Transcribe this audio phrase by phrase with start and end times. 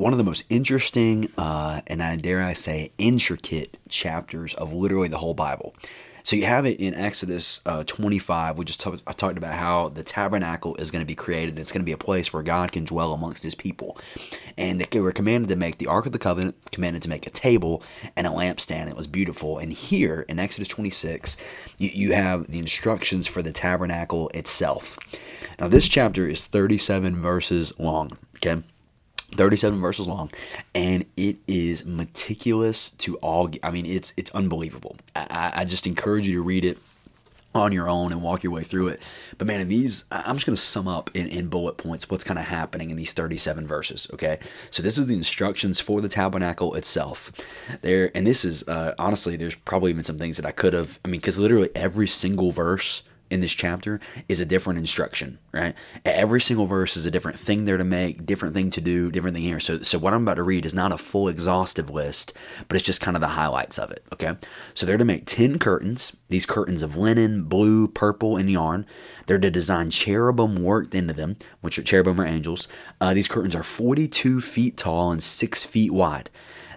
[0.00, 5.08] one of the most interesting uh, and I dare I say intricate chapters of literally
[5.08, 5.74] the whole Bible.
[6.22, 8.56] So you have it in Exodus uh, 25.
[8.56, 11.58] We just t- I talked about how the tabernacle is going to be created.
[11.58, 13.98] It's going to be a place where God can dwell amongst His people,
[14.56, 17.30] and they were commanded to make the Ark of the Covenant, commanded to make a
[17.30, 17.82] table
[18.16, 18.88] and a lampstand.
[18.88, 19.58] It was beautiful.
[19.58, 21.36] And here in Exodus 26,
[21.78, 24.98] you, you have the instructions for the tabernacle itself.
[25.58, 28.16] Now this chapter is 37 verses long.
[28.36, 28.62] Okay.
[29.32, 30.30] 37 verses long
[30.74, 34.96] and it is meticulous to all i mean it's it's unbelievable.
[35.14, 36.78] I, I just encourage you to read it
[37.52, 39.02] on your own and walk your way through it.
[39.36, 42.24] But man in these i'm just going to sum up in, in bullet points what's
[42.24, 44.38] kind of happening in these 37 verses okay?
[44.70, 47.32] So this is the instructions for the tabernacle itself.
[47.82, 50.98] There and this is uh, honestly there's probably even some things that i could have
[51.04, 55.74] i mean because literally every single verse in this chapter is a different instruction, right?
[56.04, 59.34] Every single verse is a different thing there to make, different thing to do, different
[59.34, 59.60] thing here.
[59.60, 62.32] So, so what I'm about to read is not a full exhaustive list,
[62.66, 64.36] but it's just kind of the highlights of it, okay?
[64.74, 68.84] So they're to make 10 curtains, these curtains of linen, blue, purple, and yarn.
[69.26, 72.66] They're to design cherubim worked into them, which are cherubim are angels.
[73.00, 76.30] Uh, these curtains are 42 feet tall and 6 feet wide.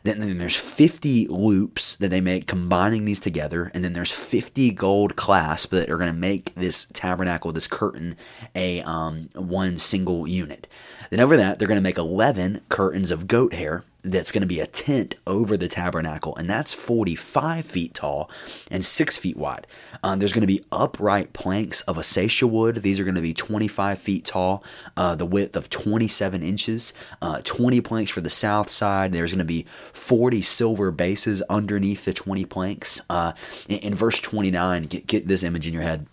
[0.04, 4.72] Then, then there's 50 loops that they make combining these together, and then there's 50
[4.72, 8.18] gold clasps that are going to make this tabernacle, this curtain,
[8.54, 10.68] a um, one single unit.
[11.10, 14.48] Then over that, they're going to make 11 curtains of goat hair that's going to
[14.48, 18.30] be a tent over the tabernacle, and that's 45 feet tall
[18.70, 19.66] and 6 feet wide.
[20.04, 22.78] Um, there's going to be upright planks of acacia wood.
[22.78, 24.64] These are going to be 25 feet tall,
[24.98, 29.14] uh, the width of 27 inches, uh, 20 planks for the south side.
[29.14, 33.02] There's going to be 40 silver bases underneath the 20 planks.
[33.10, 33.34] Uh,
[33.70, 36.08] in, in verse 29, get, get this image in your head.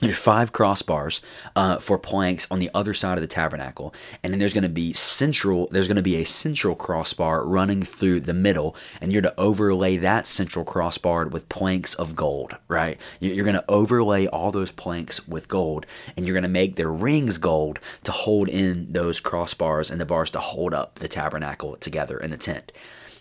[0.00, 1.20] There's five crossbars
[1.54, 4.68] uh, for planks on the other side of the tabernacle, and then there's going to
[4.68, 5.68] be central.
[5.70, 9.96] There's going to be a central crossbar running through the middle, and you're to overlay
[9.98, 12.56] that central crossbar with planks of gold.
[12.66, 13.00] Right?
[13.20, 16.92] You're going to overlay all those planks with gold, and you're going to make their
[16.92, 21.76] rings gold to hold in those crossbars and the bars to hold up the tabernacle
[21.76, 22.72] together in the tent.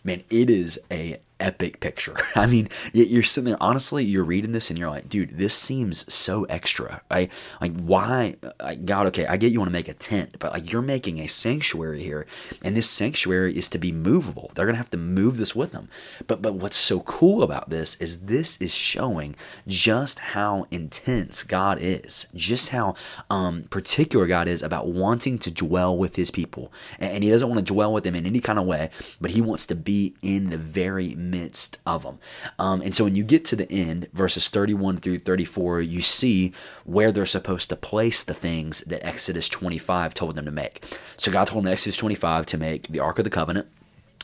[0.04, 2.16] Man, it is a epic picture.
[2.36, 6.12] I mean, you're sitting there, honestly, you're reading this and you're like, dude, this seems
[6.12, 7.02] so extra.
[7.12, 7.30] I
[7.62, 8.38] like, why?
[8.86, 11.28] God, okay, I get you want to make a tent, but like, you're making a
[11.28, 12.26] sanctuary here,
[12.64, 14.52] and this sanctuary is to be movable.
[14.56, 15.90] They're gonna have to move this with them.
[16.26, 19.36] But but what's so cool about this is this is showing
[19.68, 22.96] just how intense God is, just how
[23.30, 27.50] um, particular God is about wanting to dwell with His people, and, and He doesn't
[27.50, 28.90] want to dwell with them in any kind of way,
[29.20, 32.20] but He wants to be in the very midst of them.
[32.58, 36.54] Um, and so when you get to the end, verses 31 through 34, you see
[36.86, 40.84] where they're supposed to place the things that Exodus 25 told them to make.
[41.18, 43.68] So God told them in Exodus 25 to make the Ark of the Covenant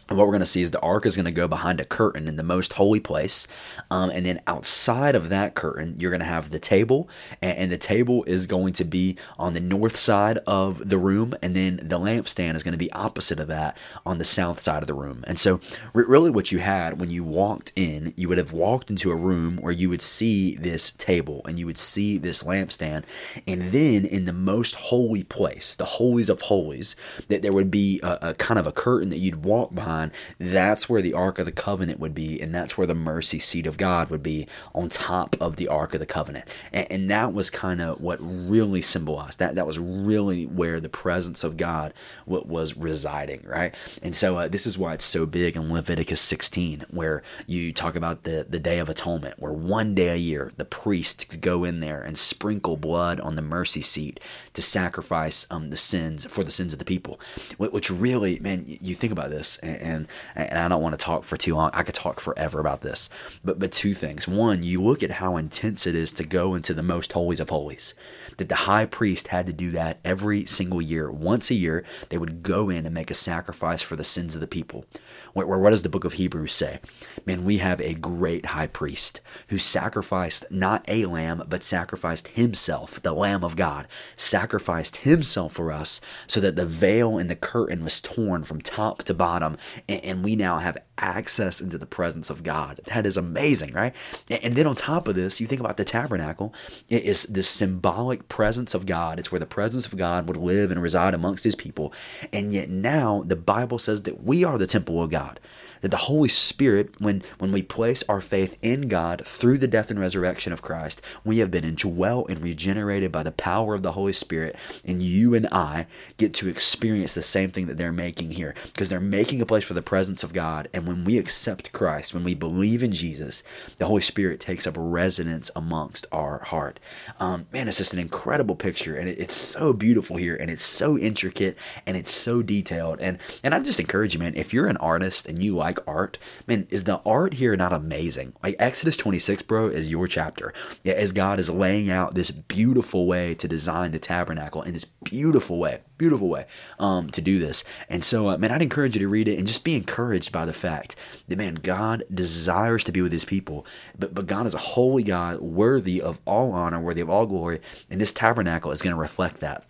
[0.09, 1.85] and what we're going to see is the ark is going to go behind a
[1.85, 3.47] curtain in the most holy place.
[3.91, 7.07] Um, and then outside of that curtain, you're going to have the table.
[7.41, 11.35] And, and, the table is going to be on the north side of the room.
[11.43, 14.81] And then the lampstand is going to be opposite of that on the south side
[14.81, 15.23] of the room.
[15.27, 15.59] And so,
[15.93, 19.57] really, what you had when you walked in, you would have walked into a room
[19.57, 23.03] where you would see this table and you would see this lampstand.
[23.45, 26.95] And then in the most holy place, the holies of holies,
[27.27, 29.98] that there would be a, a kind of a curtain that you'd walk behind
[30.37, 33.67] that's where the Ark of the Covenant would be, and that's where the mercy seat
[33.67, 36.45] of God would be on top of the Ark of the Covenant.
[36.71, 39.55] And, and that was kind of what really symbolized that.
[39.55, 41.93] That was really where the presence of God
[42.25, 43.73] what was residing, right?
[44.01, 47.95] And so uh, this is why it's so big in Leviticus 16, where you talk
[47.95, 51.63] about the, the Day of Atonement, where one day a year the priest could go
[51.63, 54.19] in there and sprinkle blood on the mercy seat
[54.53, 57.19] to sacrifice um, the sins for the sins of the people.
[57.57, 61.23] Which really, man, you think about this, and, and and I don't want to talk
[61.23, 61.71] for too long.
[61.73, 63.09] I could talk forever about this.
[63.43, 64.27] But but two things.
[64.27, 67.49] One, you look at how intense it is to go into the most holies of
[67.49, 67.93] holies.
[68.37, 71.11] That the high priest had to do that every single year.
[71.11, 74.41] Once a year, they would go in and make a sacrifice for the sins of
[74.41, 74.85] the people.
[75.33, 76.79] Where, where what does the book of Hebrews say?
[77.25, 83.01] Man, we have a great high priest who sacrificed not a lamb, but sacrificed himself,
[83.01, 87.83] the Lamb of God, sacrificed himself for us so that the veil and the curtain
[87.83, 92.43] was torn from top to bottom and, we now have access into the presence of
[92.43, 92.81] God.
[92.87, 93.95] That is amazing, right?
[94.29, 96.53] And then on top of this, you think about the tabernacle,
[96.89, 99.17] it is this symbolic presence of God.
[99.17, 101.93] It's where the presence of God would live and reside amongst his people.
[102.33, 105.39] And yet now the Bible says that we are the temple of God
[105.81, 109.89] that the Holy Spirit, when, when we place our faith in God through the death
[109.89, 113.93] and resurrection of Christ, we have been indwelt and regenerated by the power of the
[113.93, 114.55] Holy Spirit.
[114.85, 115.87] And you and I
[116.17, 119.63] get to experience the same thing that they're making here because they're making a place
[119.63, 120.69] for the presence of God.
[120.73, 123.43] And when we accept Christ, when we believe in Jesus,
[123.77, 126.79] the Holy Spirit takes up residence amongst our heart.
[127.19, 128.95] Um, man, it's just an incredible picture.
[128.95, 130.35] And it, it's so beautiful here.
[130.35, 132.99] And it's so intricate and it's so detailed.
[132.99, 135.87] And, and I just encourage you, man, if you're an artist and you like like
[135.87, 136.17] art,
[136.47, 138.33] man, is the art here not amazing?
[138.41, 140.51] Like Exodus 26, bro, is your chapter.
[140.83, 144.85] Yeah, as God is laying out this beautiful way to design the tabernacle in this
[144.85, 146.45] beautiful way, beautiful way
[146.79, 147.63] um, to do this.
[147.87, 150.45] And so, uh, man, I'd encourage you to read it and just be encouraged by
[150.45, 150.95] the fact
[151.27, 153.65] that, man, God desires to be with his people,
[153.97, 157.61] but, but God is a holy God, worthy of all honor, worthy of all glory,
[157.89, 159.65] and this tabernacle is going to reflect that.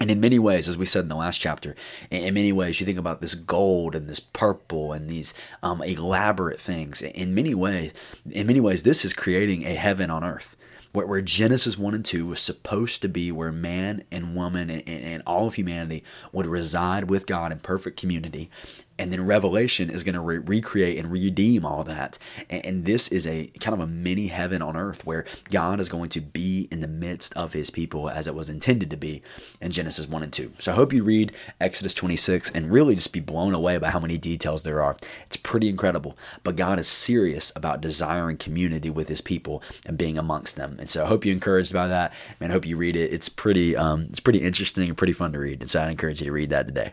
[0.00, 1.76] And in many ways, as we said in the last chapter,
[2.10, 6.58] in many ways, you think about this gold and this purple and these um, elaborate
[6.58, 7.02] things.
[7.02, 7.92] In many ways,
[8.30, 10.56] in many ways, this is creating a heaven on earth
[10.92, 14.88] where, where Genesis 1 and 2 was supposed to be where man and woman and,
[14.88, 18.50] and all of humanity would reside with God in perfect community.
[19.00, 22.18] And then Revelation is going to re- recreate and redeem all that.
[22.50, 25.88] And, and, this is a kind of a mini heaven on earth where God is
[25.88, 29.22] going to be in the midst of his people as it was intended to be
[29.58, 30.52] in Genesis 1 and 2.
[30.58, 34.00] So I hope you read Exodus 26 and really just be blown away by how
[34.00, 34.96] many details there are.
[35.24, 36.18] It's pretty incredible.
[36.42, 40.76] But God is serious about desiring community with his people and being amongst them.
[40.78, 42.12] And so I hope you're encouraged by that.
[42.38, 43.14] And I hope you read it.
[43.14, 45.62] It's pretty um, it's pretty interesting and pretty fun to read.
[45.62, 46.92] And so I encourage you to read that today.